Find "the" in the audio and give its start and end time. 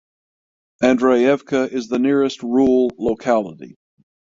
1.87-1.99